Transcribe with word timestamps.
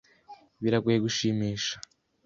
Biragoye 0.61 0.97
gushimisha. 1.05 1.75